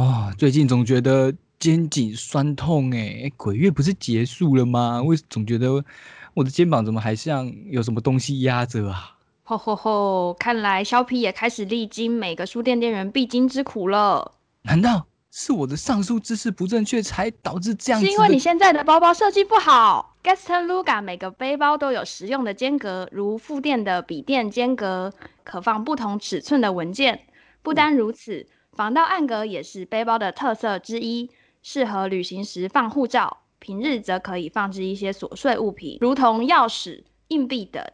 [0.00, 5.02] 啊，最近总觉得肩颈酸痛哎，鬼月不是结束了吗？
[5.02, 5.84] 为总觉得
[6.32, 9.18] 我的肩膀怎么还像有什么东西压着啊？
[9.42, 10.34] 吼吼吼！
[10.38, 14.32] 看来削皮也开始历经每个书店店员必经之苦了。
[14.62, 18.00] 难道是我的上述姿势不正确才导致这样？
[18.00, 20.16] 是因为你现在的包包设计不好。
[20.22, 25.12] Gaston Luga 每个背包都有实用的间隔，如副店的笔垫间隔，
[25.44, 27.20] 可放不同尺寸的文件。
[27.60, 28.46] 不单如此。
[28.80, 31.28] 防盗暗格也是背包的特色之一，
[31.60, 37.84] 适合旅行时放护照，平日则可以放置一些琐碎物品，如同钥匙、硬币等。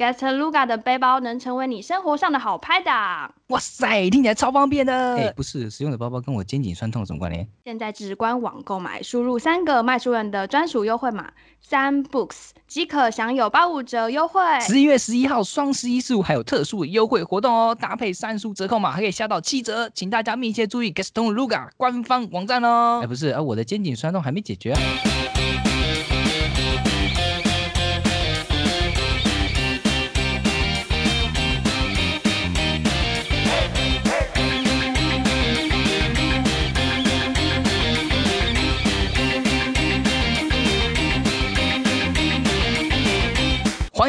[0.00, 3.34] Gastaluga 的背包能成为你生活上的好拍档。
[3.48, 5.16] 哇塞，听起来超方便的。
[5.16, 7.46] 哎，不是，实用的包包跟我肩颈酸痛有什么关联？
[7.66, 14.40] 现在至官网购买，输入三个卖书人的专属优惠码三 books 即可享有八五折优惠。
[14.62, 23.00] 十一月十一号双十一十五还有特殊优惠活动哦，搭配三书折扣码还可以下到七折，请大家密切注意 Gastaluga 官方网站哦。
[23.04, 24.80] 哎，不是，啊，我的肩颈酸痛还没解决啊。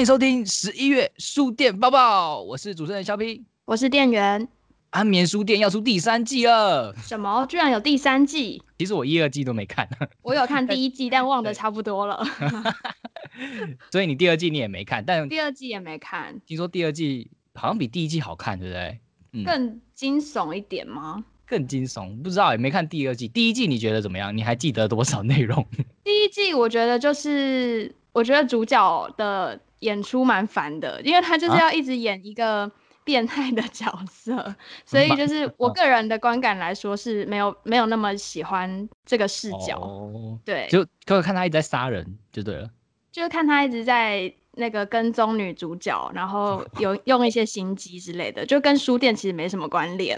[0.01, 4.47] 欢迎收听十一月书店报报，我是主持人肖斌，我是店员。
[4.89, 7.45] 安眠书店要出第三季了，什么？
[7.45, 8.63] 居然有第三季？
[8.79, 9.87] 其实我一、二季都没看，
[10.23, 12.25] 我有看第一季，但忘得差不多了。
[13.93, 16.41] 所以你第二季你也没看，但第二季也没看。
[16.47, 18.99] 听说第二季好像比第一季好看，对不对？
[19.45, 21.23] 更惊悚一点吗？
[21.45, 23.27] 更惊悚，不知道也没看第二季。
[23.27, 24.35] 第一季你觉得怎么样？
[24.35, 25.63] 你还记得多少内容？
[26.03, 29.61] 第一季我觉得就是，我觉得主角的。
[29.81, 32.71] 演出蛮烦的，因为他就是要一直演一个
[33.03, 39.79] 变态的角色， 所以就是我个人的观感来说是没有没有那么喜欢这个视角。
[39.79, 42.69] 哦对，就可看他一直在杀人就对了，
[43.11, 50.15] 就是看他一直在那个跟踪女主角，然后 有用一些心机之类的，就跟书店其实没什么关联。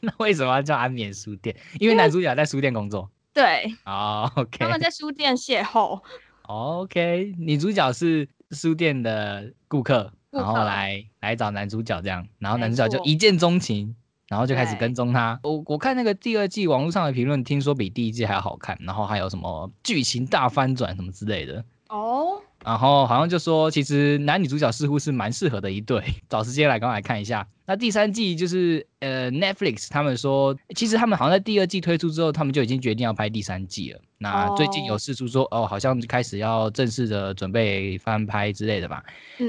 [0.00, 1.54] 那为什么要叫安眠书店？
[1.78, 3.08] 因为男主角在书店工作。
[3.32, 3.72] 对。
[3.84, 4.58] 哦，OK。
[4.58, 6.00] 他们在书店邂逅。
[6.42, 8.28] OK，女主角是。
[8.50, 13.94] 书店的顾客，然后来来找男主角这样，然后男主角就一见钟情，
[14.28, 15.38] 然后就开始跟踪他。
[15.42, 21.64] 我我看那个第二季网络上的评论，听说比第一季还要好看，然后还有什么剧情大翻转什么之类的。
[21.88, 22.40] 哦。
[22.64, 27.46] 然后好像就说，其实男女主角似乎是蛮适合的一对， 找时间来刚来看一下。
[27.66, 34.00] 那第三季就是呃 Netflix 他们说，其实他们好像在第二季推出之后，他们就已经决定要拍第三季了。
[34.18, 39.04] 那最近有释出说，哦，好像开始要正式的准备翻拍之类的吧。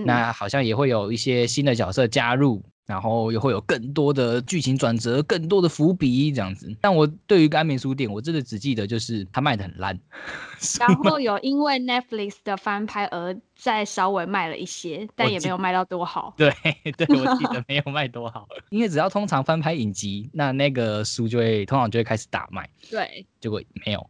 [0.05, 2.63] 那好像也会有一些新的角色加入。
[2.87, 6.73] 然后又会有更多的剧情转折，更多的伏笔这样子。
[6.79, 9.99] 但我对于安眠书店，我真的只记得就是它卖的很烂。
[10.79, 16.33] 然后有因为 Netflix 的翻拍而再稍微卖了一些，但也没有卖到多好。
[16.37, 16.49] 对
[16.97, 18.47] 对，我记得 没有卖多好。
[18.69, 22.69] 因为只要通常翻拍影集，那那个书就会通常就会开始大卖。
[22.89, 24.09] 对，结果没有。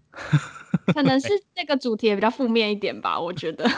[0.93, 3.69] 可能是 那个主题也比较负面一点吧，我觉得。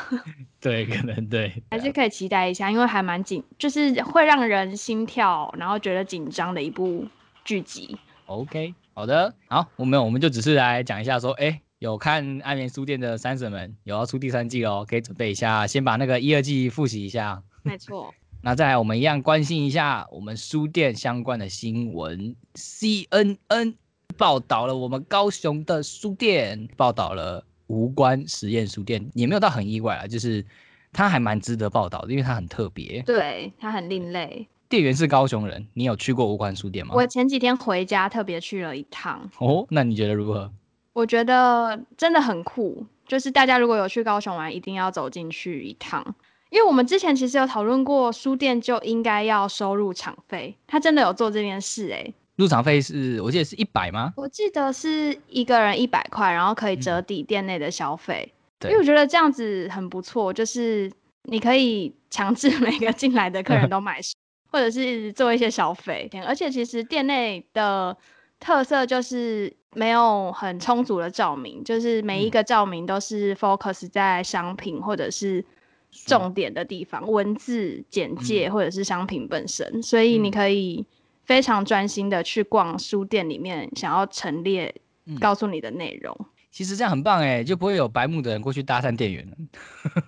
[0.59, 7.05] 对，可能对，还是可以期待一下，因为还蛮紧，就是会让人心跳，然后觉得紧张的一部
[7.45, 7.97] 剧集。
[8.25, 17.41] OK，好的，好，我们我们就只是来讲一下，说，哎，有看《安眠书店》的三婶们，有要出第三季喽，可以准备一下，先把那个一二季复习一下。
[17.63, 18.13] 没错。
[18.43, 23.75] 那再来，我们一样关心一下我们书店相关的新闻，CNN。
[24.17, 30.45] 报道了我们高雄的书店，报道了无关实验书店，也没有到很意外啊，就是
[30.91, 34.45] 它还蛮值得报道的，因为它很特别，对，它很另类。
[34.67, 36.93] 店员是高雄人，你有去过无关书店吗？
[36.95, 39.29] 我前几天回家特别去了一趟。
[39.37, 40.51] 哦，那你觉得如何？
[40.99, 46.03] 我觉得真的很酷，就是大家如果有去高雄玩，一定要走进去一趟，
[46.49, 52.13] 因为我们之前其实有讨论过，书店就应该要收入场费，他真的有做这件事，哎。
[52.35, 54.13] 入场费是我记得是一百吗？
[54.15, 58.33] 我记得是一个人一百块，然后可以折抵店内的消费。
[58.59, 60.91] 对，因为我觉得这样子很不错，就是
[61.23, 63.99] 你可以强制 每个进来的客人都买，
[64.51, 66.09] 或者是做一些消费。
[66.25, 67.95] 而且其实店内的
[68.39, 75.43] 特色就是没有很充足的照明，就是每一个照明都是 focus 在商品或者是
[75.91, 80.85] 重点的地方，文字简介或者是商品本身，所以你可以。
[81.25, 84.73] 非常专心的去逛书店里面，想要陈列
[85.19, 86.17] 告诉你的内容。
[86.51, 89.37] 其实这样很棒哎，就不会有白目的人过去搭讪店员了，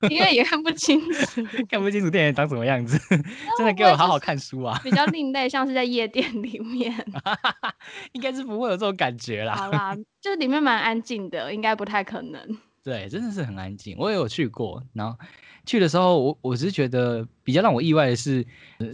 [0.09, 2.97] 因为也看不清楚， 看不清楚店员长什么样子，
[3.57, 4.79] 真的给我好好看书啊！
[4.83, 6.93] 比较另类，像是在夜店里面，
[8.13, 9.55] 应该是不会有这种感觉啦。
[9.55, 12.41] 好啦，就是里面蛮安静的，应该不太可能。
[12.83, 15.17] 对，真的是很安静，我也有去过，然后。
[15.63, 18.43] 去的时候，我我是觉得比较让我意外的是，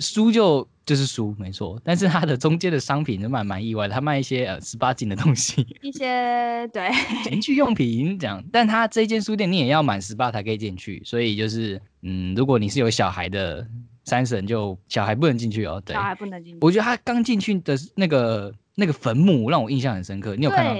[0.01, 6.89] 书就就是书没错，但是它的中间的商品就蛮蛮意外的，它卖一些呃十八禁的东西，一些对
[7.25, 13.67] 情趣用品这样，但它这间书店你也要满十八才可以进去，所以就是嗯，如果你是有小孩的
[14.05, 16.59] 三婶，就小孩不能进去哦，对，小孩不能进去。
[16.61, 20.73] 我觉得他刚进去的那个那个坟墓让我印象很深刻，你有看到？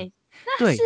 [0.58, 0.84] 对，是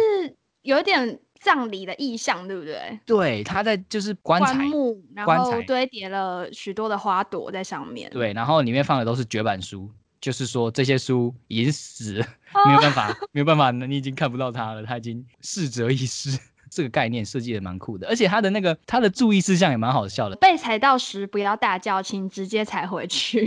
[0.63, 1.19] 有点。
[1.41, 2.99] 葬礼的意象，对不对？
[3.05, 8.09] 对，他在就是棺材木，然后堆叠了许多的花朵在上面。
[8.11, 9.89] 对，然后里面放的都是绝版书，
[10.21, 12.23] 就是说这些书已经死，
[12.67, 16.39] 没有办法，没有办法，你已经看不到它了，它已经逝者已逝。
[16.73, 20.37] 这个概念设计的蛮酷的，而且它的那个它的注意事项也蛮好笑的。
[20.37, 23.45] 被踩到时不要大叫，请直接踩回去。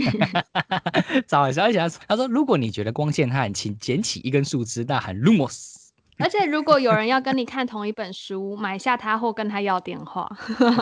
[1.25, 5.74] 找小姐他说，如果你觉得光线暗请捡起一根树枝，大喊 “lumos”。
[6.17, 10.29] 而且，如果有人要跟你看同一本书，买下它或跟他要电话，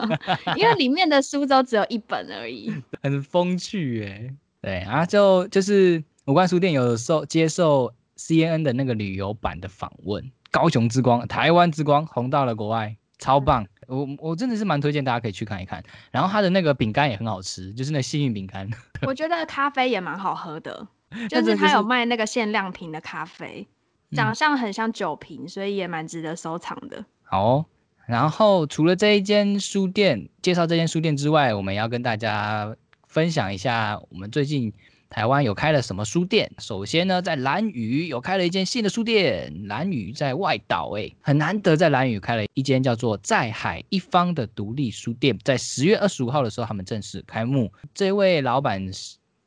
[0.56, 2.72] 因为里面的书都只有一本而已，
[3.02, 4.34] 很风趣哎。
[4.62, 13.68] 对啊，就就是五冠书店有受接受 CNN 的那个旅游版的访问，高雄之光、台湾之光红到了国外，超棒。
[13.88, 15.84] 我我真的是蛮推荐大家可以去看一看。
[16.12, 18.70] 然后它的那个饼干也很好吃，就是那幸运饼干。
[19.06, 20.88] 我觉得咖啡也蛮好喝的，
[21.28, 23.68] 就是它有卖那个限量瓶的咖啡。
[24.14, 27.06] 长相很像酒瓶，所以也蛮值得收藏的。
[27.24, 27.66] 好，
[28.06, 32.76] 然后除了这一间书店介绍这间书店之外，我们要跟大家
[33.08, 34.72] 分享一下我们最近
[35.10, 36.52] 台湾有开了什么书店。
[36.58, 47.72] 首先呢，在蓝屿有开了一间新的书店，蓝屿在外岛，哎，很难得在蓝屿开了一间叫做在海一方的独立书店，在十月二十五号的时候，他们正式开幕。
[47.94, 48.92] 这位老板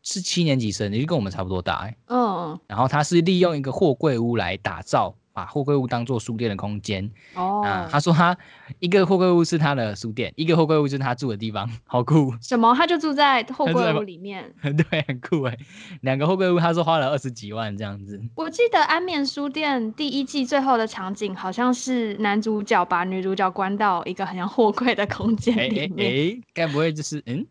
[0.06, 0.22] 是。
[0.22, 1.96] 七年级生，也就跟我们差不多大哎。
[2.06, 5.12] 嗯，然后他是利用一个货柜屋来打造。
[5.36, 8.34] 把货柜屋当做书店的空间哦，啊，他说他
[8.78, 12.32] 一个货柜屋是他的书店，一个货柜屋就是他住的地方，好酷。
[12.40, 12.74] 什么？
[12.74, 14.50] 他就住在货柜屋里面？
[14.64, 15.54] 对，很酷哎。
[16.00, 18.18] 两个货柜屋，他说花了二十几万这样子。
[18.34, 26.34] 我记得安眠书店第一季最后的场景，好像是男主角把女主角关到一个很像货柜的空间里面。
[26.34, 27.46] 哎，该不会就是嗯？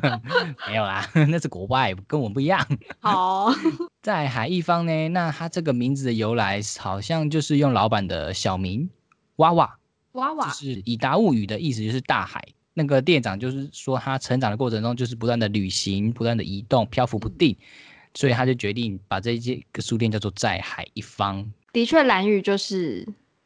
[0.66, 2.66] 没有啦， 那是国外，跟我们不一样。
[3.00, 3.52] 好。
[4.06, 8.88] 在海一方呢，那他这个名字的由来好像就是用老板的小名
[9.34, 9.76] 娃娃
[10.12, 12.46] 娃娃，就是以达物语的意思就是大海。
[12.72, 17.56] 那个店长就是说他成长的过程中就是不断的旅行，不断的移动，漂浮不定，
[18.14, 21.44] 所以他就决定把这一间个书店叫做在海一方。
[21.72, 23.04] 的确，蓝屿就是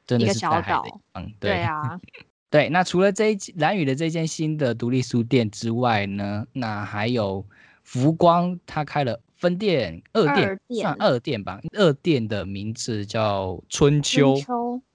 [0.09, 0.85] 一个小岛。
[1.15, 1.99] 嗯，对啊，
[2.51, 2.69] 对。
[2.69, 7.47] 那除了这一蓝宇的这间新的独立书店之外呢，那还有
[7.83, 9.23] 浮光，他开了。
[9.41, 14.37] 分店二店算二店吧，二店的名字叫春秋，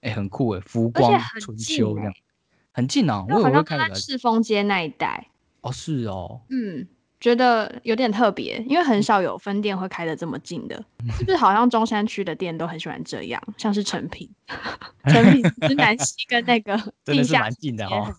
[0.02, 2.14] 哎，很酷哎，浮光春秋这样，
[2.70, 5.26] 很近哦，我好像在赤峰街那一带。
[5.62, 6.86] 哦，是哦，嗯，
[7.18, 10.76] 觉得有点特别，因为很少有分店会开的这么近的，
[11.18, 11.36] 是不是？
[11.36, 14.30] 好像中山区的店都很喜欢这样，像是成品，
[15.10, 18.14] 成品是南西跟那个 真的是蛮近的哦。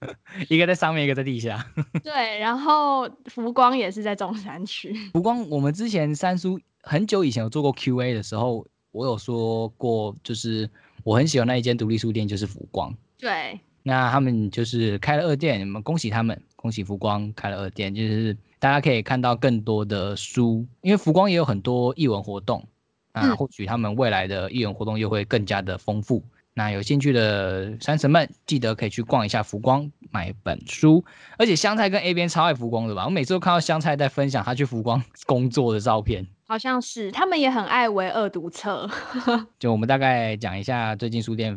[0.48, 1.64] 一个在上面，一个在地下。
[2.02, 4.94] 对，然后福光也是在中山区。
[5.12, 10.68] 福光，我们之前三叔很久以前有做过 Q&A 的时候，我有说过，就是
[11.04, 12.94] 我很喜欢那一间独立书店，就是福光。
[13.18, 22.64] 对，那他们就是开了二店，我们恭喜他们，恭喜福光开了二店，就是大家可以看到更多的书，因为福光也有很多译文活动，
[23.12, 26.22] 啊，或许他们未来的译文活动又会更加的丰富。
[26.58, 31.04] 那有兴趣的山神们，记得可以去逛一下福光，买本书。
[31.38, 33.04] 而且香菜跟 A 边超爱福光的吧？
[33.04, 38.90] 我每次都看到香菜在分享他去福光工作的照片，好像是他们也很爱唯二读册。
[39.60, 41.56] 就我们大概讲一下最近书店，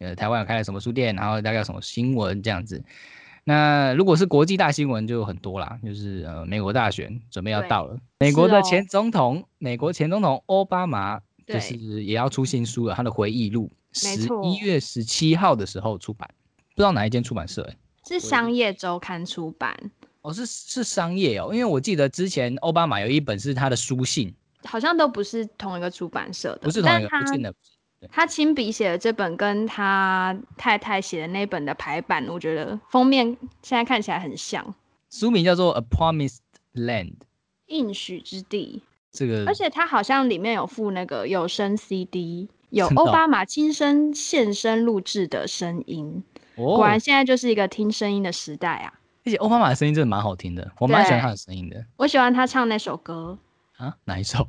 [0.00, 2.82] 呃，台湾有开了什么书店，然后大概有什么新闻这样子。
[3.44, 13.70] 那如果是国际大新闻，就很多啦，就是呃，美国大选准备要到了，美国的前总统，美国前总统奥巴马就是也要出新书了，他的回忆录。
[13.92, 16.28] 十一月十七号的时候出版，
[16.74, 19.76] 不知道哪一间出版社哎，是商业周刊出版。
[20.22, 27.54] 哦，是是商业哦，因为我记得之前奥巴马有一本是他的书信，好像都不是同一个出版社的，不是同一个，不是的，
[28.10, 33.26] 他亲笔写的这本跟他太太写的那本的排版，我觉得封面
[33.62, 34.74] 现在看起来很像，
[35.10, 36.40] 书名叫做《A Promised
[36.74, 37.12] Land》，
[37.66, 42.48] 应许之地，这个，而且它好像里面有附那个有声 CD。
[42.70, 46.22] 有奥巴马亲身现身录制的声音。
[46.56, 48.92] 果然现在就是一个听声音的时代啊！
[49.24, 51.84] 而且奥巴马的声音真的蛮好听的，我蛮喜欢他的声音的。
[51.96, 53.38] 我喜欢他唱那首歌
[53.78, 54.46] 啊，哪一首？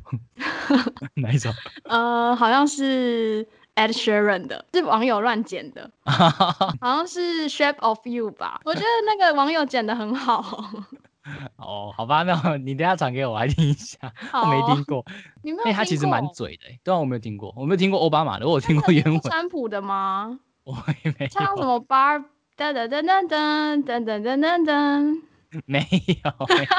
[1.16, 1.50] 哪一首？
[1.84, 8.60] 呃，好像是 Ed Sheeran 的，是网友乱剪的， 好像是 Shape of You 吧？
[8.66, 10.40] 我觉得那个网友剪的很好。
[10.40, 10.86] 哦，
[11.56, 13.98] 好吧，那 你等下传给我，我来听一下。
[14.34, 15.06] 我没听过，
[15.44, 15.72] 你没有？
[15.74, 19.20] 他其实蛮嘴的，对啊，我没有听过，我没有听过奥巴马的，我有听过原文。
[19.22, 20.40] 川普的吗？
[20.64, 22.24] 我也没唱什么 bar
[22.56, 25.22] 噔噔噔噔噔噔噔噔噔噔，
[25.66, 25.80] 没
[26.24, 26.32] 有，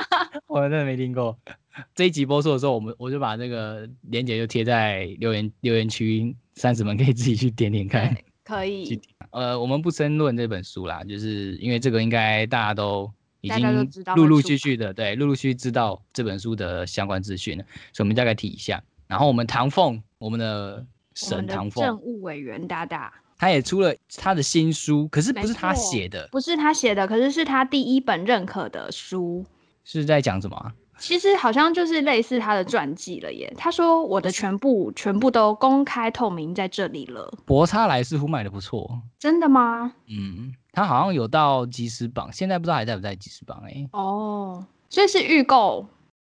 [0.47, 1.37] 我真的没听过。
[1.95, 8.17] 这一集播出的时候，我们我就把那个链接就贴在留言留言区，三十们可以自己去点点看。
[8.45, 9.01] 可以。
[9.31, 13.11] 呃，我们不争论这本书啦，就是因为这个应该大家都
[13.43, 18.83] 已经陆陆续续的对，陆陆续续知道这本书的相关资讯了，所以我们大概提一下。
[19.07, 23.13] 然后我们唐凤，我们的沈唐凤政务委员大大。
[23.37, 29.45] 他也出了他的新书，可是不是他写的，不是他写的，可是是他第一本认可的书，
[29.85, 30.73] 是在讲什么？
[31.03, 33.53] 其实好像就是类似他的传记了耶。
[33.59, 37.37] 他说我的全部全部都公开透明在这里了。
[37.45, 39.93] 博差来似乎卖的不错，真的吗？
[40.07, 43.89] 嗯，他好像有到即时榜，现在不知道还在不在即时榜哎。
[43.91, 45.85] 哦，所以是预购。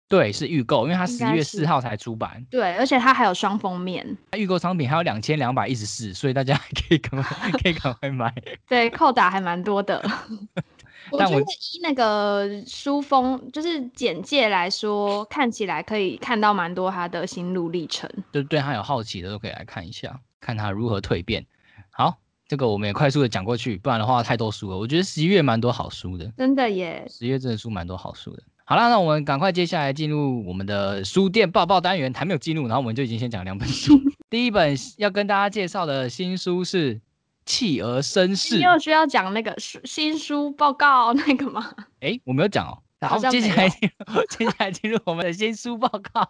[0.08, 2.46] 对，是预购，因为它十一月四号才出版。
[2.52, 4.06] 对，而且它还有双封面。
[4.30, 6.56] 它预购商品还有两千两百一十四，所以大家
[6.88, 8.32] 可以赶快可以赶快买。
[8.68, 10.04] 对，扣打还蛮多的。
[11.12, 18.10] 我觉得依那个书封，就是简介来说，看起来可以看到蛮多他的心路历程。
[18.32, 21.46] 就对他有好奇的都可以来看一下，看他如何蜕变。
[21.92, 24.78] 好，这个我们也快速的讲过去，不然的话太多书了。
[24.78, 27.06] 我觉得十一月蛮多好书的，真的耶。
[27.10, 28.44] 十一月真的书蛮多好书的。
[28.68, 34.02] 好了，那我们赶快接下来进入我们的书店报报单元，还没有进入，然后我们就已经先讲两本书。
[34.28, 36.96] 第一本要跟大家介绍的新书是
[37.46, 38.56] 《企鹅绅士》。
[38.58, 41.74] 你有需要讲那个书新书报告那个吗？
[42.02, 42.82] 哎，我没有讲哦。
[43.02, 43.70] 好，接下来
[44.30, 46.28] 接下来进入我们的新书报告。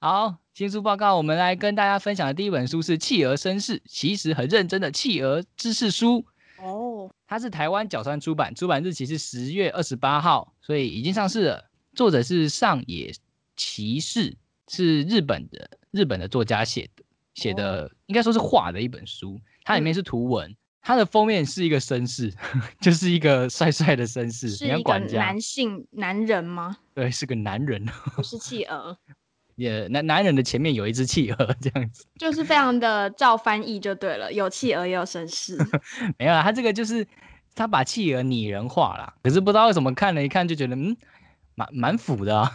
[0.00, 6.24] 好，新书报告，我们来跟大家分享的第一本书是《企鹅绅士》，其实很认真的企鹅知识书。
[6.58, 11.70] 哦，它是台湾角川出版，出版日期是十月二十八号，所以已经上市了。
[11.94, 13.12] 作者是上野
[13.56, 14.36] 骑士，
[14.68, 17.02] 是日本的日本的作家写的，
[17.36, 19.40] 写的应该说是画的一本书。
[19.64, 22.32] 它里面是图文，它的封面是一个绅士，
[22.80, 26.76] 就是一个帅帅的绅士，是一个男性男人吗？
[26.94, 28.98] 对，是个男人，不是企鹅。
[29.56, 35.56] 也男男人的前面有一只企鹅，这样子就是非常的照翻译就对了，有企鹅也有绅士。
[36.18, 37.06] 没有啊，他这个就是
[37.54, 40.96] 他把企鹅拟人化了，可是不知道为什么看了一看就觉得嗯，
[41.54, 42.52] 蛮蛮腐的啊。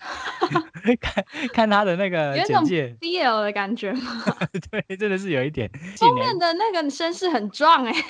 [1.00, 4.24] 看看他的那个简介，BL 的感觉吗？
[4.70, 5.70] 对，真的是有一点。
[5.96, 7.92] 封面的那个绅士很壮哎。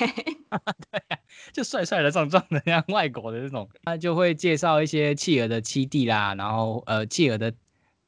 [0.91, 1.19] 对呀，
[1.53, 3.69] 就帅帅的、壮壮的，像外国的这种。
[3.85, 7.53] 他就会介绍一些企鹅的栖地啦，然后呃，企鹅的。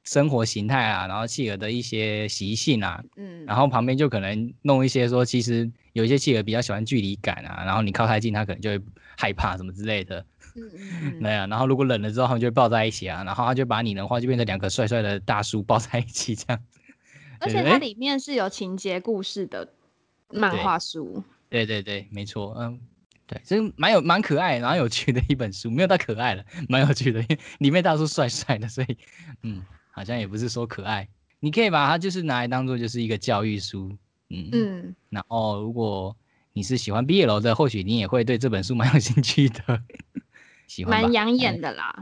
[0.05, 8.81] 生活形态啊，然后企鹅的一些习性啊，嗯，然后旁边就可能弄一些说，其实有一些企鹅比较喜欢距离感啊，然后你靠太近，它可能就会
[9.17, 10.71] 害怕什么之类的，嗯
[11.19, 16.63] 嗯，对啊，然后如果冷了之后，他们就会抱在一起啊，然后他就把你的话，就变成两个帅帅的大叔抱在一起这样。
[17.41, 19.69] 而且它里面是有情节故事的
[20.31, 21.23] 漫画书。
[21.49, 22.81] 对对对，没错，嗯，
[23.27, 28.97] 对，这蛮有蛮可爱，然后有趣的一本书，没有太可爱了，蛮有趣的，因为里面大叔帅帅的，所以，
[29.43, 29.63] 嗯。
[29.95, 31.07] 好像也不是说可爱，
[31.39, 33.95] 你可以把它就是拿来当做就是一个教育书，
[34.31, 34.97] 嗯嗯。
[35.11, 36.17] 然后如果
[36.55, 39.83] 你是喜欢毕业楼的，或许你也会对这本书蛮有兴趣的。
[40.73, 41.95] 喜欢蛮养眼的啦。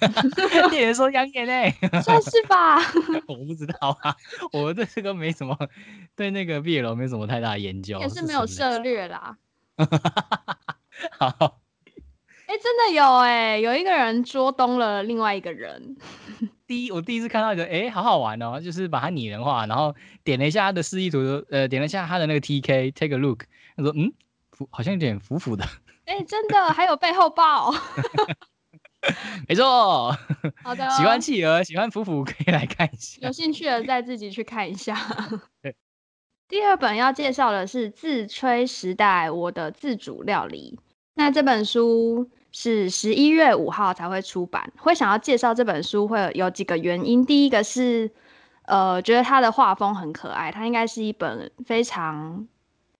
[0.70, 2.78] 店员说养眼嘞， 算是吧。
[3.28, 4.16] 我不知道啊，
[4.50, 5.54] 我对这个没什么，
[6.16, 8.00] 对那个毕业楼没什么太大研究。
[8.00, 9.36] 也是没有涉略啦。
[11.18, 11.60] 好。
[12.46, 15.94] 哎，真的有哎，有一个人捉东了另外一个人。
[16.66, 21.18] 第一，我第一次看到觉得，哎，好好玩哦，就是把它拟人化，然后点了一下他的示意图，
[21.50, 23.44] 呃，点了一下他的那个 T K take a look，
[23.76, 24.14] 他说，嗯，
[24.52, 25.66] 腐好像有点腐腐的。
[26.08, 27.72] 哎，真的，还有背后抱。
[29.48, 30.16] 没错。
[30.64, 30.88] 好的。
[30.90, 33.18] 喜欢企鹅，喜欢福福，可以来看一下。
[33.26, 34.96] 有兴趣的再自己去看一下。
[36.48, 40.78] 第二本要介绍的是《自吹时代：我的自主料理》，
[41.14, 42.30] 那这本书。
[42.50, 44.72] 是十一月五号才会出版。
[44.78, 47.24] 会想要介绍这本书，会有几个原因。
[47.24, 48.10] 第一个是，
[48.64, 52.48] 呃，觉得它的画风很可爱，它应该是一本非常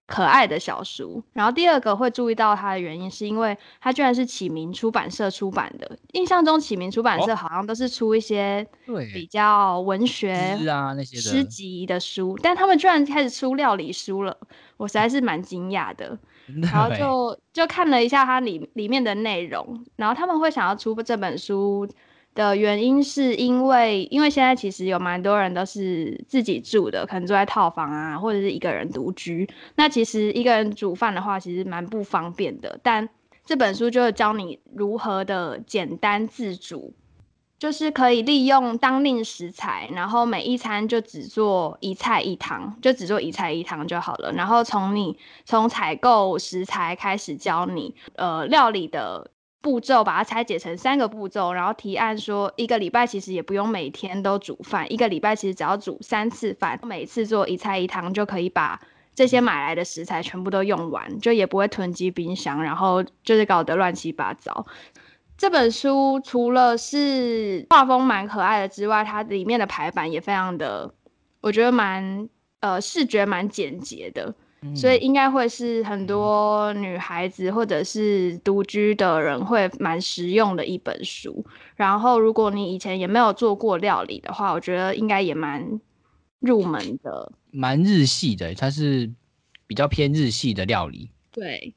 [0.08, 1.22] 可爱的小书。
[1.34, 5.96] 然后第二个会注意到它的原因，是因为它居然是启明出版社出版的。
[6.14, 8.66] 印象中启明出版社好像都是出一些
[9.12, 10.32] 比较文学
[10.66, 14.36] 啊那些诗集的书，但他们居然开始出料理书了，
[14.78, 16.18] 我实在是蛮惊讶的。
[16.62, 21.86] 然后就就看了一下它里里面的内容，然后他们会想要出这本书。
[22.38, 29.48] 的原因是因为，因为现在其实有蛮多人都是自己住的，可能住在套房啊，或者是一个人独居。
[29.74, 32.78] 那其实一个人煮饭的话，其实蛮不方便的。
[32.80, 33.08] 但
[33.44, 36.94] 这本书就是教你如何的简单自主，
[37.58, 44.32] 就是可以利用当令食材，然后每一餐就只做一菜一汤，就只做一菜一汤就好了。
[44.32, 49.32] 然后从你从采购食材开始教你，呃，料理的。
[49.60, 58.80] 步骤把它拆解成三个步骤，然后提案说一个礼拜其实也不用每天都煮饭，一个礼拜其实只要煮三次饭，每次做一菜一汤就可以把
[59.14, 64.64] 这些买来的食材全部都用完，就也不会囤积冰箱，然后就是搞得乱七八糟。
[65.36, 70.94] 这本书除了是画风蛮可爱的之外，它里面的排版也非常的，
[71.40, 72.28] 我觉得蛮
[72.60, 74.34] 呃视觉蛮简洁的。
[74.74, 81.44] 所以应该会是很多女孩子或者是独居的人会蛮实用的一本书。
[81.76, 85.80] 然后，如果你以前也没有做过料理的话，我觉得应该也蛮
[86.40, 87.32] 入门的。
[87.50, 89.10] 蛮日系的，它是
[89.66, 91.10] 比较偏日系的料理。
[91.30, 91.74] 对，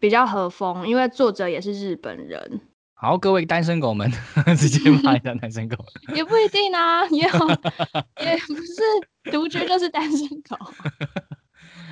[0.00, 2.60] 比较和风，因为作者也是日本人。
[2.94, 4.10] 好，各位单身狗们，
[4.56, 5.76] 直接骂一下单身狗。
[6.14, 7.30] 也不一定啊，也有，
[8.24, 10.56] 也不是独居就是单身狗。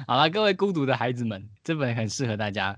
[0.06, 2.76] 好了，各位孤独的孩子们，这本很适合大家。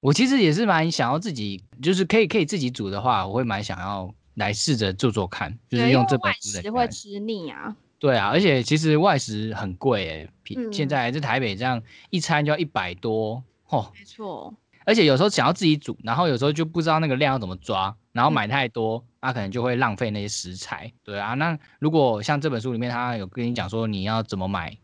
[0.00, 6.72] 我其实也是蛮想要自己，就是可以可以自己煮的话，我会蛮想要来试着做做看，就是用这本书的。
[6.72, 7.74] 会吃腻啊。
[7.98, 13.90] 对啊，而且其实外食很贵诶，现在在台北这样一餐就要一百多哦。
[13.98, 14.54] 没错。
[14.84, 20.92] 而且有时候想要自己煮，然后有时候就不知道那个量要怎么抓，然后买太多，那可能就会浪费那些食材。
[21.02, 24.78] 对啊，那如果像这本书里面，他有跟你讲说你要怎么买。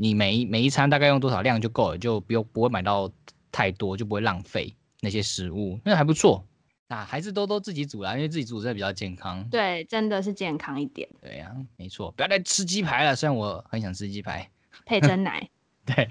[0.00, 3.10] 你每一每一餐大概用多少量就够了，就不用不会买到
[3.50, 6.44] 太多，就不会浪费那些食物，那还不错。
[6.86, 9.46] 那还是多多自己煮啦，因为自己煮真的比较健康。
[9.50, 11.06] 对，真的是健康一点。
[11.20, 13.14] 对呀，没错，不要再吃鸡排了。
[13.14, 14.48] 虽然我很想吃鸡排，
[14.86, 15.50] 配真奶。
[15.84, 16.08] 对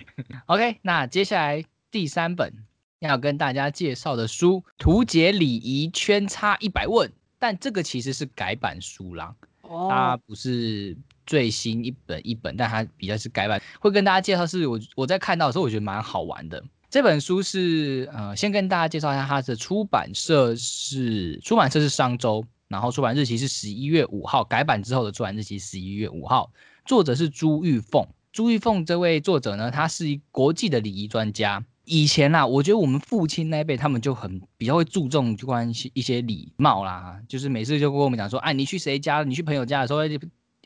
[0.47, 2.53] ，OK，那接下来第三本
[2.99, 9.35] 要跟大家介绍的书《图解礼仪圈差一百问》，但这个其实是改版书啦，
[9.69, 10.97] 它不是。
[11.27, 14.47] 最新一本一本，但它比较是改版，会跟大家介绍。
[14.47, 16.63] 是我我在看到的时候，我觉得蛮好玩的。
[16.89, 26.49] 这本书是呃，先跟大家介绍一下，它的出版社是出版社是商周，然后出版日期是十一月五号，改版之后的出版日期十一月五号。
[26.85, 31.61] 作者是朱玉凤，朱玉凤这位作者呢，他是一国际的礼仪专家。
[31.87, 39.99] 以前啊，我觉得我们父亲那一辈他们就很比较会注重关系一些礼貌啦，就是每次就跟我们讲说，哎，你去谁家，你去朋友家的时候。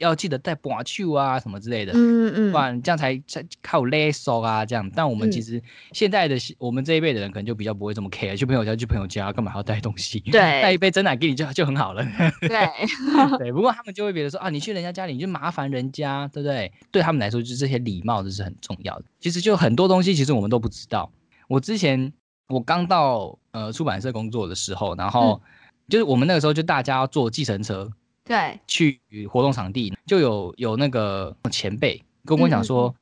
[0.01, 4.89] 要记得带把球啊什么之类的，嗯嗯，不然这样才才靠勒手啊这样。
[4.95, 5.61] 但我们其实
[5.93, 10.19] 现在的我们这一辈的人可能就比较不会这么 care，去朋友家去朋友家干嘛还要带东西？
[10.19, 12.03] 对， 带一杯真奶给你就就很好了。
[12.41, 12.67] 对
[13.37, 16.71] 对，不过他们就会觉得说啊，你去人家家里你就麻烦人家，对不对？
[16.91, 19.05] 对他们来说，就这些礼貌这是很重要的。
[19.19, 21.11] 其实就很多东西，其实我们都不知道。
[21.47, 22.11] 我之前
[22.47, 25.41] 我刚到呃出版社工作的时候，然后
[25.87, 27.89] 就是我们那个时候就大家要坐计程车。
[28.23, 32.93] 对，去活动场地就有有那个前辈跟我讲说，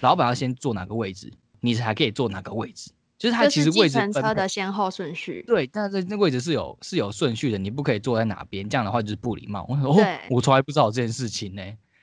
[0.00, 2.90] 老板要先坐哪个位置，你才可以坐哪个位置。
[3.18, 5.42] 就是他其实位置车的先后顺序。
[5.44, 9.66] 对，但是那位置是有是有顺序的，你不可以坐在哪边，这样的话就是不礼貌。
[9.68, 11.62] 我 说哦，我从来不知道这件事情呢。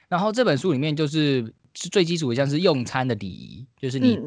[0.09, 4.19] 然后这本书里面就是是最基础的，像是用餐的礼仪，就是你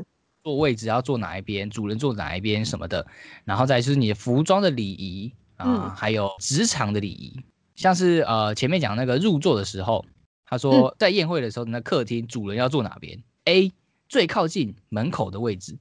[0.43, 3.07] 坐位置要坐哪一边，主人坐哪一边什么的。
[3.45, 7.39] 然后再就是你的服装的礼仪啊，还有职场的礼仪。
[7.79, 10.05] 像是呃前面讲那个入座的时候，
[10.45, 13.73] 他说在宴会的时候，那客厅主人要坐哪边？A
[14.09, 15.79] 最靠近门口的位置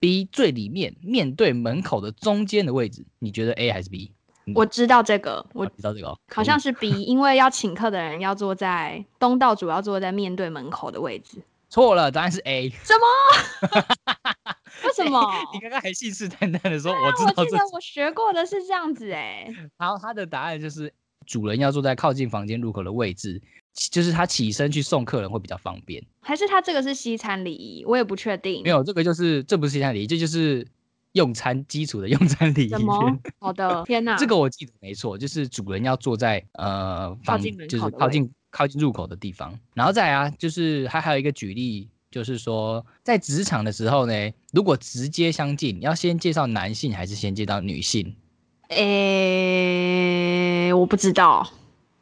[0.00, 3.04] ，B 最里面面对门口的中间的位置。
[3.18, 4.12] 你觉得 A 还是 B？
[4.54, 11.42] 我知道这个，我知道这个，好像是 B， 因为要请客的人要坐在东道主要坐在面对门口的位置。
[11.68, 12.70] 错了，答案是 A。
[12.70, 13.76] 什么？
[14.86, 15.20] 为什么？
[15.52, 19.52] 你刚刚还信誓旦旦的说我知道，我记得我学过的是这样子哎。
[19.76, 20.90] 好，他的答案就是。
[21.26, 23.42] 主人要坐在靠近房间入口的位置，
[23.74, 26.02] 就是他起身去送客人会比较方便。
[26.20, 27.84] 还是他这个是西餐礼仪？
[27.84, 28.62] 我也不确定。
[28.62, 30.66] 没有，这个就是这不是西餐礼仪，这就是
[31.12, 32.68] 用餐基础的用餐礼仪。
[32.68, 33.18] 什么？
[33.38, 34.16] 好的，天哪！
[34.16, 39.58] 这个我记得没错，就是主人要坐在呃靠近就是靠近靠近入口的地方。
[39.74, 48.14] 然后再啊，就是他还有一个举例就是说在职场的时候呢，如果直接相近，你要先介绍男性还是先介绍女性？
[48.68, 48.76] 诶，
[50.72, 51.48] 我不知道，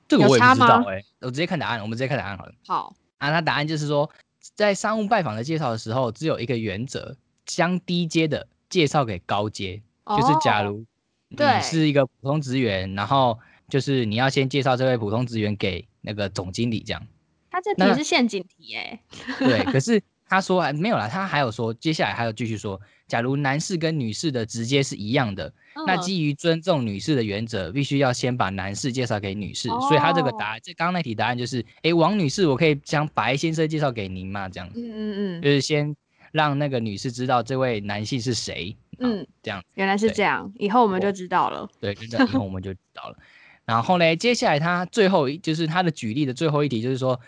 [0.08, 2.52] 这个我也不知道诶，我直接看答案，我们直接看答案好了。
[2.66, 4.10] 好，啊，他答案就是说，
[4.54, 10.84] 在商务拜访的介绍的时候，只有一个原则，将低阶的介绍给高阶，就是假如
[11.28, 17.06] 你是一个普通职员，然后就是你要先介绍这位普通职员给那个总经理这样。
[17.50, 19.00] 他这题是陷阱题哎。
[19.38, 25.52] 对，可是他说还没有啦，他还有说，接下来还有继续说，假如男士跟女士的直接是一样的。
[25.86, 34.48] 那基于尊重女士的原则，必须要先把男士介绍给女士，所以他这个答案，这刚刚那题答案就是，哎，王女士，我可以将白先生介绍给您吗？
[34.48, 35.94] 这样，嗯嗯嗯，就是先
[36.30, 43.18] 让那个女士知道这位男性是谁，嗯，这样，原来是这样，以后我们就知道了，对，以后我们就知道了。
[43.64, 47.18] 然后呢，接下来他最后一就是他的举例的最后一题，就是说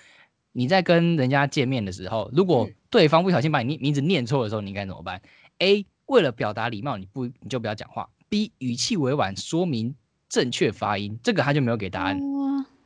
[0.52, 5.20] 你在跟人家见面的时候，如果对方不小心把你名字念错的时候，你该怎么办
[5.58, 8.08] ？A 为了表达礼貌，你不你就不要讲话。
[8.28, 9.94] B 语气委婉说明
[10.28, 12.18] 正确发音，这个他就没有给答案。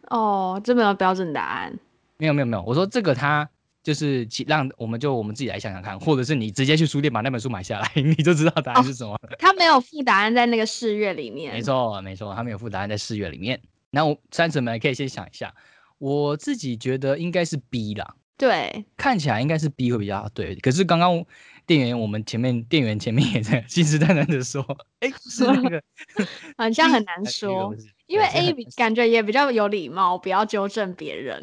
[0.09, 1.79] 哦，这没有标准答案。
[2.19, 3.49] 没有没有没有，我说这个他
[3.83, 9.19] 就是让我们就我们自己来想想看，或者是你直接去书店把那本书买下来， 你就知道答案是什么。
[9.39, 11.55] 他没有附答案在那个试阅里面。
[11.55, 13.59] 没错没错，他没有附答案在试阅里面。
[13.91, 15.55] 那我三婶们可以先想一下，
[15.99, 18.15] 我自己觉得应该是 B 啦。
[18.37, 20.55] 对，看起来应该是 B 会比较对。
[20.57, 21.25] 可是刚刚。
[21.71, 24.61] 店员，我们前面店员前面也在信誓旦旦的说，
[24.99, 25.81] 哎， 是那个，
[26.59, 27.73] 好像很难 说，
[28.09, 31.41] 因为 A 感觉也比较有礼貌，不要纠正别人。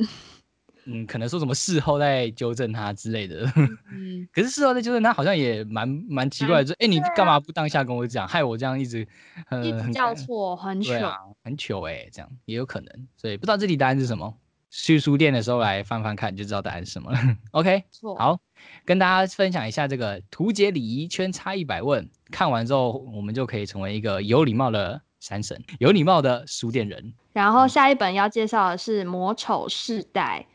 [0.84, 3.50] 嗯，可能说什么事后再纠正他之类的。
[3.90, 9.08] 嗯，可是事后再纠正他好像也蛮蛮奇怪的，说，哎，你干嘛不当下跟我讲，害我这样一直
[9.48, 11.10] 呃叫错，很糗，
[11.42, 14.38] 很糗哎，这样也有可能，所以不知道这题答案是什么。
[14.70, 17.20] 去书店的时候来翻翻看，就知道答案是什么了。
[17.52, 17.84] OK，
[18.18, 18.38] 好，
[18.86, 22.10] 跟大家分享一下这个图解礼仪圈差一百问。
[22.32, 27.14] 看完之后，我们就可以成为一个有礼貌的山神，有礼貌的书店人。
[27.32, 30.46] 然后下一本要介绍的是《魔丑世代》，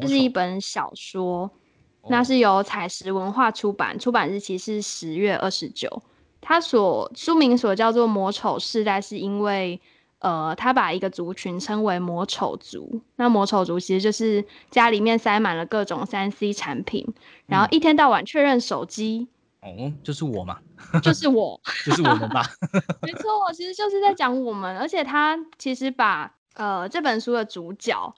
[0.00, 1.50] 这是一本小说，
[2.08, 6.02] 那是由彩石文化出版，出版日期是十月二十九。
[6.42, 9.80] 它所书名所叫做《魔丑世代》，是因为。
[10.22, 13.02] 呃，他把一个族群称为“魔丑族”。
[13.16, 17.06] 那魔丑族其实就是家里面塞满了各种三 C 产品，
[17.46, 19.26] 然后一天到晚确认手机。
[19.60, 20.58] 哦，就是我嘛，
[21.02, 22.42] 就是我， 就是我们吧。
[23.02, 24.78] 没错，其实就是在讲我们。
[24.78, 28.14] 而且他其实把呃这本书的主角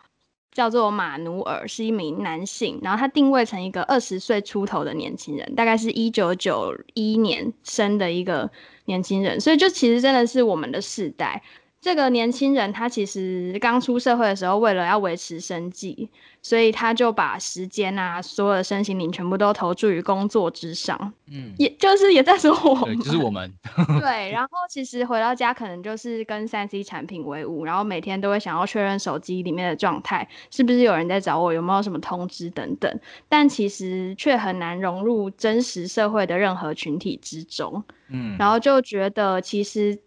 [0.53, 8.51] 叫做马努尔，是一名男性，然后他定位成一个二十岁出头的年轻人，大概是一九九一年生的一个
[8.85, 11.43] 年轻人，所以就其实真的是我们的世代。
[11.85, 16.09] 这个年轻人他其实刚出社会的时候，为了要维持生计，
[16.41, 21.13] 所以他就把时间啊，所有的身心灵全部都投注于工作之上。
[21.31, 23.53] 嗯，也就是也在说我们，就是我们。
[24.01, 37.85] 对，然后其实回到家可能就是跟三 C 产品为伍，然后每天都会想要确认手机里面的状态是不是有人在找我，有没有什么通知等等，但其实却很难融入真实社会的任何群体之中。
[38.09, 40.01] 嗯，然后就觉得其实。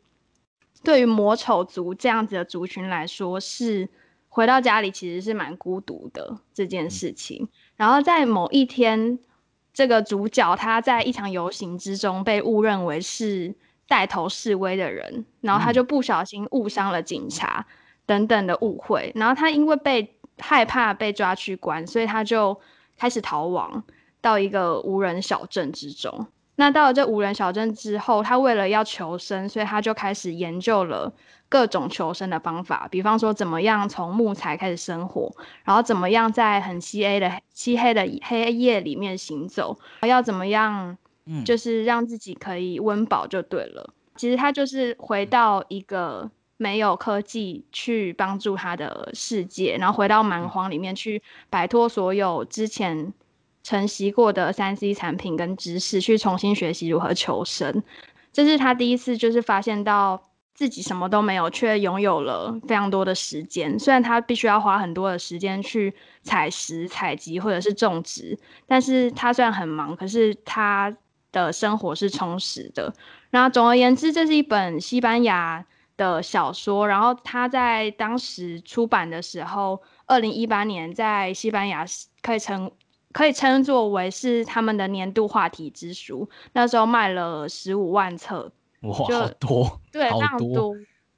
[0.84, 3.90] 对于魔丑族这样子的族群来说，是
[4.30, 7.48] 回到家里其实是蛮孤独的这件事情。
[7.76, 9.20] 然后在某一天，
[9.74, 13.56] 这个主角他在一场游行之中被误认为是
[13.88, 17.66] 带头示威的人，然后他就不小心误伤了警察
[18.06, 19.12] 等等的误会。
[19.16, 22.60] 然后他因为被害怕被抓去关，所以他就
[22.98, 23.84] 开始逃亡
[24.22, 26.28] 到一个无人小镇之中。
[26.60, 31.14] 那到了这无人小镇之后，他为了要求生，所以他就开始研究了
[31.48, 35.32] 各种求生的方法，比方说怎么样从木材开始生火，
[35.64, 40.98] 然后怎么样在很漆黑的漆黑的黑夜里面行走，要怎么样，
[41.46, 43.94] 就是让自己可以温饱就对了。
[44.16, 53.14] 其实他就是回到一个没有科技去帮助他的世界，然后回到蛮荒里面去摆脱所有之前。
[53.68, 57.84] 承袭过的三 C 产品跟知识，去重新学习如何求生，
[58.32, 63.78] 这是他第一次就是发现到自己什么都没有，却拥有了非常多的时间。
[63.78, 70.96] 虽然他必须要花很多的时间去采食、采集或者是种植，但是他虽然很忙，可是他
[71.34, 72.94] 的生活是充实的。
[73.32, 75.66] 然后总而言之，这是一本西班牙
[75.98, 76.88] 的小说。
[76.88, 81.86] 然后他在当时出版的时候，二零一八年在西班牙
[82.22, 82.72] 可以称。
[83.18, 88.52] 可以称作为是他们的年度话题之书，那时候卖了十五万册，
[88.82, 89.08] 哇，好
[89.40, 90.76] 多，对，非常多。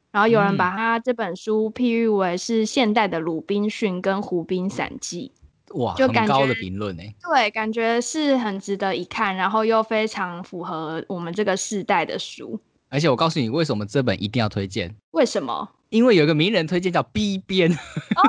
[0.09, 5.29] 然后有人把他这本书譬喻为是现代的《鲁滨逊》跟《湖滨散记》，
[5.77, 7.03] 哇，就很高的评论呢。
[7.21, 12.57] 对，感觉是很值得一看，然后又非常符合我们这个世代的书。
[12.87, 14.95] 而且我告诉你，为什么这本一定要推荐？
[15.11, 15.69] 为什么？
[15.89, 18.23] 因为有个名人推荐叫 B 编哦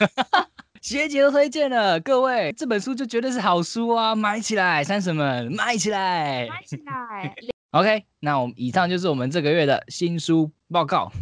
[0.82, 7.36] 学姐都推荐了，各位这本书就绝对是好书啊，买起来，三婶们买起来，买起来。
[7.70, 11.12] OK，那我们以上就是我们这个月的新书报告。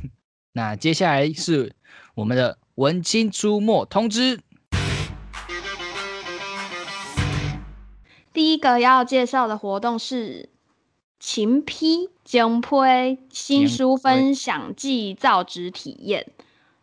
[0.55, 1.75] 那接下来是
[2.15, 4.41] 我们的文青出没通知。
[8.33, 10.49] 第一个要介绍的活动是
[11.19, 16.27] 琴批精胚新书分享暨造纸体验。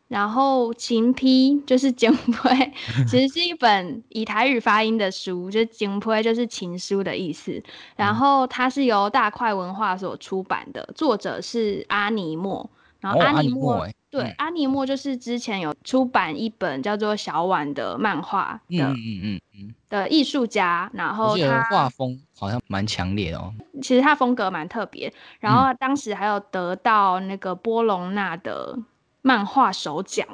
[0.07, 2.71] 然后琴批就是 精胚，
[3.07, 7.61] 其实是一本以台语发音的书，就是精胚就是情书的意思。
[7.95, 12.69] 然后它是由大块文化所出版的，作者是阿尼莫。
[12.99, 13.87] 然后阿尼莫。
[14.09, 23.53] 对，阿尼莫就是之前有出版一本叫做《小婉》的漫画的，嗯嗯嗯嗯的艺术家，然后他画风好像蛮强烈的哦。
[23.81, 28.79] 其实他风格蛮特别，然后当时还有得到那个波隆纳的
[29.21, 30.27] 漫画首奖，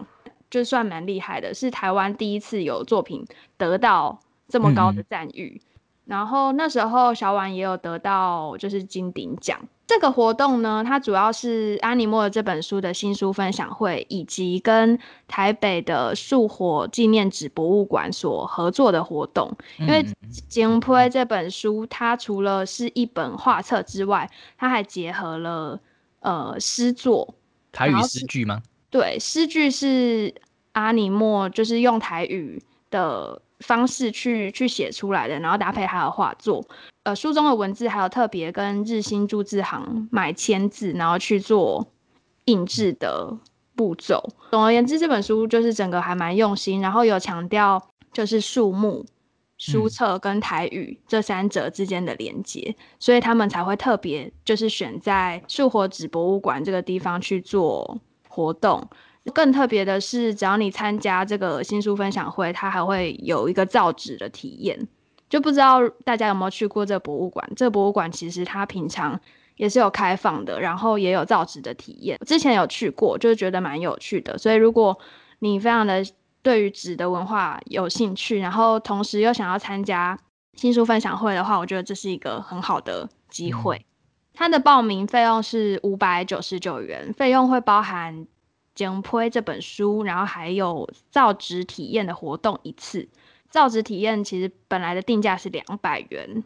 [0.50, 3.26] 就算蛮厉害的，是台湾第一次有作品
[3.58, 5.62] 得到这么高的赞誉。
[6.06, 9.58] 然后那时候小婉也有得到就是金鼎奖。
[9.88, 19.56] 这个活动呢，它主要是阿尼莫这本书的新书分享会，以及跟台北的树火纪念纸博物馆所合作的活动。
[19.80, 20.04] 因为
[20.48, 25.80] 《金铺》这本书，它除了是一本画册之外，它还结合了
[26.22, 27.36] 呃诗作，
[27.72, 28.62] 台语诗句吗？
[28.94, 30.32] 对，诗句是
[30.74, 36.64] 阿尼莫就是用台语的方式去去写出来的，然后搭配他的画作。
[37.02, 41.88] 呃，书中的文字还有特别跟日新铸字行买签字，然后去做
[42.46, 43.36] 印制的
[43.76, 44.24] 步骤。
[44.52, 49.04] 总而言之，这本书就是整个还蛮用心，然后有强调就是树木、
[49.58, 58.00] 书册跟台语这三者之间的连接，所以他们才会特别就是选在树火纸博物馆这个地方去做
[58.34, 58.90] 活动。
[59.34, 64.88] 更特别的是，只要你参加这个新书分享会，它还会有一个造纸的体验。
[65.30, 67.48] 就不知道大家有没有去过这个博物馆？
[67.56, 69.20] 这个博物馆其实它平常
[69.56, 72.20] 也是有开放的，然后也有造纸的体验。
[72.26, 74.38] 之前有去过，就是觉得蛮有趣的。
[74.38, 74.98] 所以如果
[75.40, 76.04] 你非常的
[76.42, 80.20] 对于纸的文化有兴趣，然后同时又想要参加
[80.56, 83.86] 新书分享会的话，我觉得这是一个很好的机会。
[84.34, 88.26] 它的报名费用是五百九十九元，费用会包含
[88.74, 93.08] 《简推》这本书，然后还有造纸体验的活动一次。
[93.50, 96.44] 造纸体验其实本来的定价是两百元，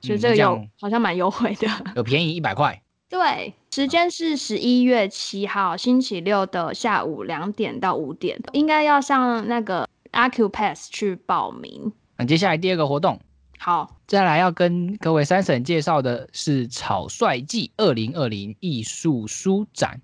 [0.00, 2.82] 所以这个有好像蛮优惠的， 有便宜一百块。
[3.08, 11.92] 对，时间是十一月七号星期六的下午两点到五点，应该要上那个 Acupass 去报名。
[12.16, 13.20] 那接下来第二个活动，
[13.58, 20.00] 好，再来要跟各位三婶介绍的是草率季二零二零艺术书展。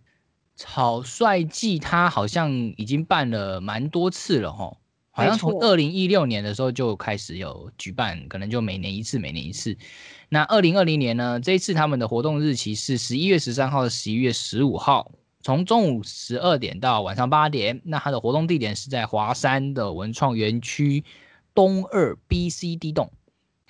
[0.57, 4.77] 草率季它好像已经办了蛮多次了哈。
[5.13, 9.77] 好像从二零一六年的时候就开始有举办，可能就每年一次，每年一次。
[10.29, 11.39] 那二零二零年呢？
[11.39, 17.81] 这一次他们的活动日期是十一月十三号到十一月十五号，从中午十二点到晚上八点。
[17.85, 21.05] 那它的活动地点是在华山的文创园区
[21.55, 23.13] 东二 B、C、D 栋。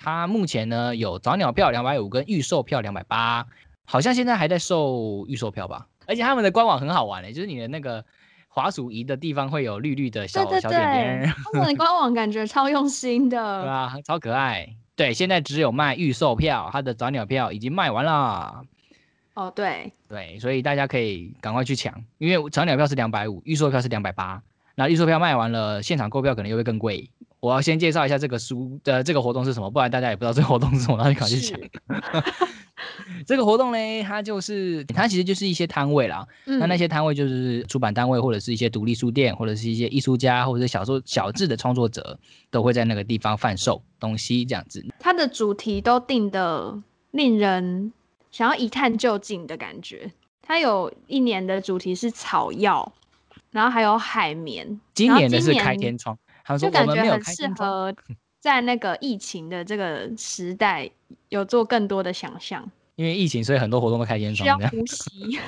[0.05, 3.45] 它目前呢有早鸟票两百五跟预售票两百八，
[3.83, 5.87] 好像现在还在售预售票吧。
[6.05, 8.05] 而且他们的官网很好玩嘞，就是你的那个。
[8.47, 14.65] 滑鼠移的地方会有绿绿的小小点点， 他们的官网感觉超用心的，对啊，超可爱。
[14.95, 18.63] 对，现在只有卖预售票，它的早鸟票已经卖完了。
[19.33, 24.41] 哦，对对，所以大家可以赶快去抢，因为早鸟票是两百五，预售票是两百八。
[24.75, 27.11] 那预售票卖完了，现场购票可能又会更贵。
[27.45, 31.59] 我要先介绍一下这个书的这个活动是什么，不然大家也不知道这个活动是什么， 然后就赶快去抢。
[33.27, 36.27] 这个活动呢，它就是它其实就是一些摊位啦。
[36.45, 42.17] 那那些摊位就是出版单位或者是一些独立书店，或者是一些艺术家或者是小说小志的创作者，
[42.49, 44.83] 都会在那个地方贩售东西这样子。
[44.99, 46.81] 它的主题都定的
[47.11, 47.93] 令人
[48.31, 50.11] 想要一探究竟的感觉。
[50.41, 52.93] 它有一年的主题是草药，
[53.51, 54.79] 然后还有海绵。
[54.93, 56.17] 今年的是开天窗，
[56.59, 57.93] 就感觉很适合。
[58.39, 60.87] 在那个疫情的这个时代，
[61.29, 62.69] 有做更多的想象。
[62.95, 65.39] 因为疫情，所以很多活动都开天窗，需要呼吸。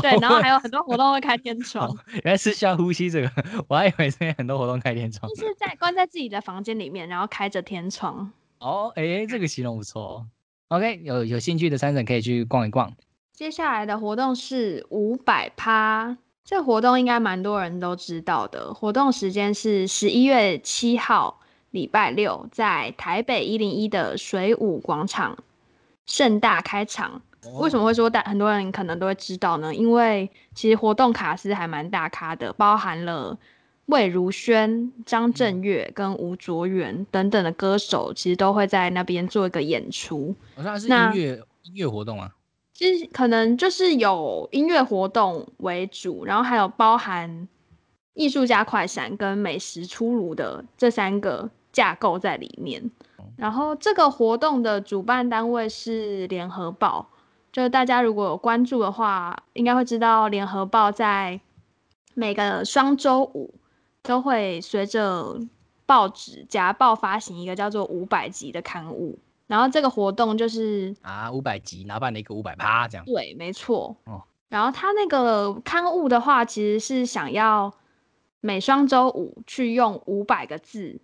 [0.00, 1.92] 对，然后还有很多活动会开天窗。
[2.12, 3.30] 原来是需要呼吸这个，
[3.68, 5.28] 我还以为是很多活动开天窗。
[5.28, 8.32] 就是在关在自己的房间里面，然后开着天窗。
[8.60, 10.26] 哦，哎，这个形容不错。
[10.68, 12.94] OK，有有兴趣的三婶可以去逛一逛。
[13.32, 18.72] 接下来的活动是五百趴，这活动应该蛮多人都知道的。
[18.72, 21.40] 活动时间是十一月七号。
[21.72, 25.36] 礼拜六在台北一零一的水舞广场
[26.06, 27.20] 盛大开场。
[27.58, 29.74] 为什么会说大很多人可能都会知道呢？
[29.74, 33.36] 因为其实活动卡司还蛮大咖的，包含了
[33.86, 40.34] 魏如萱、张震岳跟吴卓源等等的歌手，其实都会在那边做一个演出。
[40.54, 42.30] 好像是音乐音乐活动啊。
[42.76, 47.48] 其实可能就是有音乐活动为主，然后还有包含
[48.12, 52.90] 艺术家快闪跟美食出炉的这三个架构在里面。
[53.38, 57.08] 然后这个活动的主办单位是联合报，
[57.50, 61.40] 就大家如果有关注的话，应该会知道联合报在
[62.12, 63.54] 每个双周五
[64.02, 65.40] 都会随着
[65.86, 69.18] 报纸夹报发行一个叫做五百集的刊物。
[69.46, 73.04] 然后这个活动就是啊，五百集，然后办了一个五百趴这样。
[73.06, 73.96] 对，没错。
[74.04, 77.72] 哦，然后他那个刊物的话，其实是想要
[78.40, 81.00] 每双周五去用五百个字，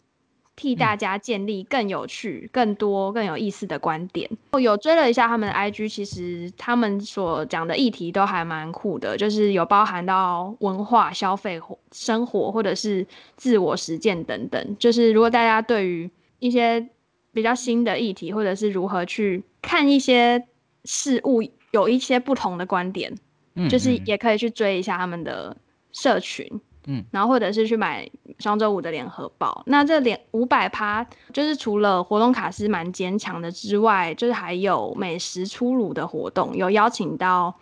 [0.54, 4.28] 替大家建立更有趣、更多、更有意思的观点。
[4.52, 11.60] 我有追了一下他们的 IG，其实他们所讲的议题都还蛮酷的，就是有包含到文化、消费、
[11.92, 14.76] 生活，或者是自我实践等等。
[14.78, 16.86] 就是如果大家对于一些
[17.32, 20.46] 比较新的议题，或者是如何去看一些
[20.84, 23.14] 事物，有一些不同的观点，
[23.54, 25.56] 嗯，就是也可以去追一下他们的
[25.92, 26.46] 社群，
[26.86, 28.06] 嗯，然后或者是去买
[28.38, 29.62] 双周五的联合报。
[29.66, 37.54] 那这连五百趴，就是除了活动卡是蛮坚强的之外，就是还有美食出炉的活动，有邀请到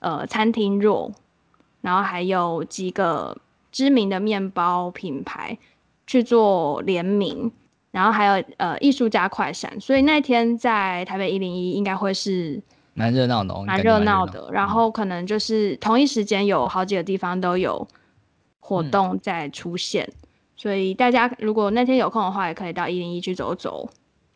[0.00, 1.12] 呃餐厅若，
[1.80, 3.38] 然后还有几个
[3.70, 5.56] 知名的面包品牌
[6.08, 7.52] 去做联名。
[7.92, 12.60] 然后还有呃艺术家快闪，所以那天在台北一零一应该会是
[12.94, 14.48] 蛮热闹的，蛮热闹的。
[14.50, 17.86] 然后可能就是同一时间有好几个地方都有
[18.58, 20.10] 活动在出现，
[20.56, 23.88] 所以大家如果那天有空的话，也可以到一零一去走走。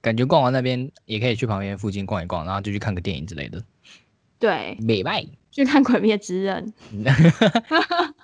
[0.03, 3.61] 感觉逛完那边也可以去旁边附近逛一逛，然后就去看个电影之类的。
[4.39, 6.73] 对，美外去看《鬼灭之刃》。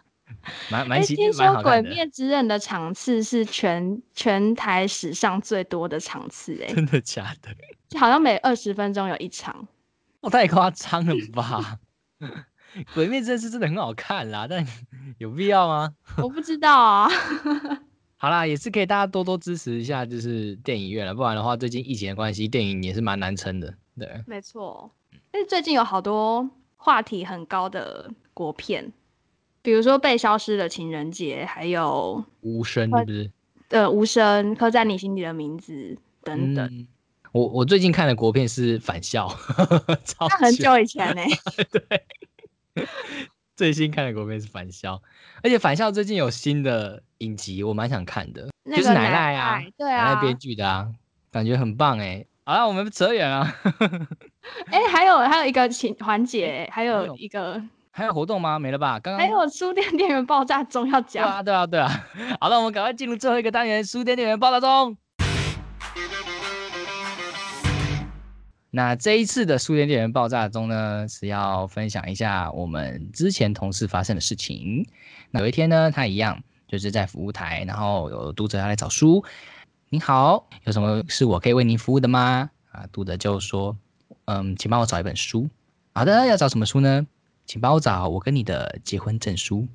[0.71, 7.51] 蛮蛮新，听说《鬼灭之刃》的场次是全全台史上最多的场次，哎，真的假的？
[7.99, 9.67] 好像每二十分钟有一场，
[10.21, 11.79] 哦，太夸张了吧？
[12.95, 14.67] 《鬼灭之刃》是真的很好看啦，但
[15.19, 15.93] 有必要吗？
[16.17, 17.09] 我不知道啊。
[18.17, 23.75] 好啦，也是可以大家多多支持一下，就是电影院了，不然的话，最近疫情的关系，电影也是蛮难撑的。
[23.99, 24.91] 对，没错。
[25.31, 28.93] 但是最近有好多话题很高的国片。
[29.63, 33.31] 比如说被消失的情人节，还有无声，是不是？
[33.69, 36.87] 呃，无声刻在你心底的名字等等。
[37.31, 39.27] 我我最近看的国片是《返校》，
[40.29, 41.23] 那很久以前呢。
[41.73, 42.87] 对，
[43.57, 44.97] 最新看的国片是《返校》，
[45.43, 50.89] 而且《返校》最近有新的影集，我蛮想看的，就是奶奶啊，对啊，奶奶编剧的啊，
[51.31, 52.27] 感觉很棒哎。
[52.45, 53.47] 好了，我们扯远了。
[54.67, 57.63] 哎， 还有还有一个情环节，还有一个。
[57.95, 58.59] 还有活动吗？
[58.59, 58.99] 没了吧？
[58.99, 61.45] 刚刚还有书店店员爆炸中要讲。
[61.45, 62.07] 对啊，对啊，对啊。
[62.41, 64.97] 好了，我们赶快进入最后一个单元——书店店员爆炸中。
[68.71, 74.87] 那这一次的书店店员爆炸中呢，是要分享一下我们之前同事发生的事情。
[75.31, 79.23] 那有一天呢，他一样就是在服务台，然后有读者要来找书。
[79.91, 82.49] 你好，有什么是我可以为您服务的吗？
[82.71, 83.77] 啊，读者就说
[84.25, 85.51] ：“嗯，请帮我找一本书。”
[85.93, 87.07] 好的，要找什么书呢？
[87.53, 89.69] 请帮我找我跟你的结婚证书。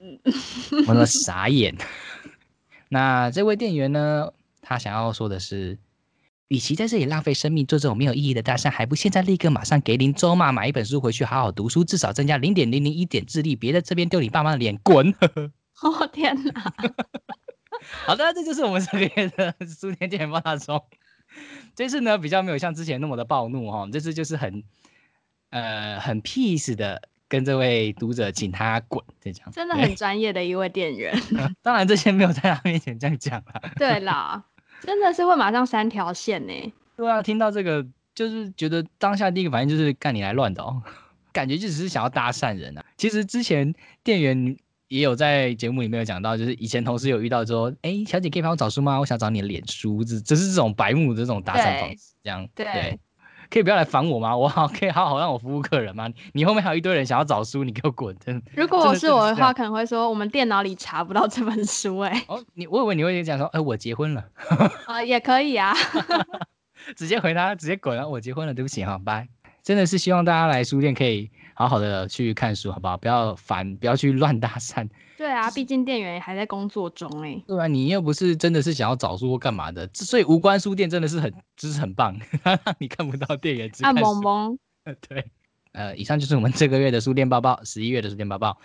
[0.00, 0.18] 嗯，
[0.88, 1.76] 我都傻眼。
[2.88, 4.32] 那这位店员呢？
[4.60, 5.78] 他想要说的是，
[6.48, 15.14] 与其在这里浪费生命做这种没有意义的大事，还不现在立刻马上给林周嘛买一本书回去好好读书，至少增加零点零零一点智力，别在这边丢你爸妈的脸，滚！
[15.82, 16.74] 哦天哪！
[18.04, 20.84] 好的，这就是我们这个月的书店店员爆炸中。
[21.76, 24.64] 这次呢，比较没有像之前那么的暴怒哈，这次就是很。
[25.52, 31.14] 呃，很 peace 的跟这位读者请他滚，这样真的很专业的一位店员。
[31.62, 33.60] 当然这些没有在他面前这样讲了。
[33.76, 34.42] 对啦，
[34.80, 36.52] 真的是会马上三条线呢。
[36.96, 40.82] 对啊，听到这个就是觉得当下第一个反应就是干你来乱的哦，
[41.32, 42.84] 感觉就只是想要搭讪人啊。
[42.96, 44.56] 其实之前店员
[44.88, 48.98] 也有在节目里面有讲到，就是以前同事有遇到说，哎，小姐可以帮我找书吗？
[48.98, 52.98] 我想找你的脸书，这这是这种白目的这种搭讪方式，这样对。
[53.52, 54.34] 可以不要来烦我吗？
[54.36, 56.08] 我好可以好好让我服务客人吗？
[56.32, 58.16] 你后面还有一堆人想要找书，你给我滚！
[58.18, 61.98] 真 如果我是我的话，可能会说我们电脑里查不到这本书。
[61.98, 64.24] 哎，哦，你我以为你会讲说，哎，我结婚了。
[64.86, 65.74] 啊， 也可以啊。
[66.96, 68.08] 直接回答，直接滚了。
[68.08, 69.28] 我结婚了，对不起哈，拜。
[69.62, 71.30] 真的是希望大家来书店可以
[71.62, 72.96] 好好的去看书，好不好？
[72.96, 74.88] 不要烦，不要去乱搭讪。
[75.16, 77.40] 对啊，毕竟店员还在工作中哎。
[77.46, 84.58] 对啊，你又不是真的是想要找书或干嘛的，所以无关书店真的是很，就是很棒，让 你看不到店员，只看萌萌。
[85.08, 85.24] 对，
[85.70, 88.58] 呃，以上就是我们这个月的书店报报，十一月的书店报报。